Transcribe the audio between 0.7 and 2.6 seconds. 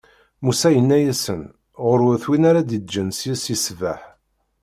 yenna-asen: ɣur-wat win